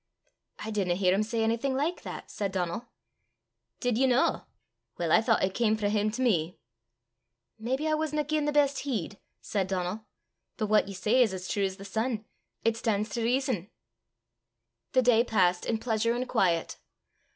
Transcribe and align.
"I 0.57 0.71
didna 0.71 0.95
hear 0.95 1.13
him 1.13 1.21
say 1.21 1.43
onything 1.43 1.75
like 1.75 2.01
that!" 2.01 2.31
said 2.31 2.51
Donal. 2.51 2.87
"Did 3.79 3.99
ye 3.99 4.07
no? 4.07 4.45
Weel, 4.97 5.11
I 5.11 5.21
thoucht 5.21 5.43
it 5.43 5.53
cam 5.53 5.77
frae 5.77 5.89
him 5.89 6.09
to 6.13 6.23
me!" 6.23 6.57
"Maybe 7.59 7.87
I 7.87 7.93
wasna 7.93 8.23
giein' 8.23 8.45
the 8.45 8.51
best 8.51 8.79
heed," 8.79 9.19
said 9.41 9.67
Donal. 9.67 10.07
"But 10.57 10.69
what 10.69 10.87
ye 10.87 10.95
say 10.95 11.21
is 11.21 11.35
as 11.35 11.47
true 11.47 11.65
as 11.65 11.77
the 11.77 11.85
sun. 11.85 12.25
It 12.65 12.75
stan's 12.77 13.09
to 13.09 13.21
rizzon." 13.21 13.69
The 14.93 15.03
day 15.03 15.23
passed 15.23 15.67
in 15.67 15.77
pleasure 15.77 16.15
and 16.15 16.27
quiet. 16.27 16.79